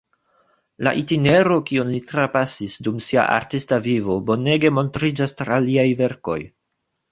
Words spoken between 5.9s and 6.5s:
verkoj.